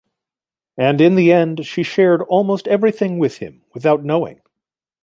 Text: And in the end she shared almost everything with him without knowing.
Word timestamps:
And 0.79 0.99
in 0.99 1.13
the 1.13 1.31
end 1.31 1.63
she 1.63 1.83
shared 1.83 2.23
almost 2.23 2.67
everything 2.67 3.19
with 3.19 3.37
him 3.37 3.61
without 3.75 4.03
knowing. 4.03 4.41